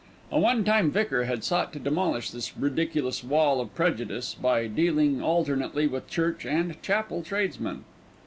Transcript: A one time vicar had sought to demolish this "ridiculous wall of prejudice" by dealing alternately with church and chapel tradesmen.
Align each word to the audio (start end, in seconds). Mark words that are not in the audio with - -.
A 0.31 0.39
one 0.39 0.63
time 0.63 0.89
vicar 0.89 1.25
had 1.25 1.43
sought 1.43 1.71
to 1.73 1.77
demolish 1.79 2.31
this 2.31 2.57
"ridiculous 2.57 3.23
wall 3.23 3.61
of 3.61 3.75
prejudice" 3.75 4.33
by 4.33 4.65
dealing 4.65 5.21
alternately 5.21 5.85
with 5.85 6.09
church 6.09 6.43
and 6.43 6.81
chapel 6.81 7.21
tradesmen. 7.21 7.83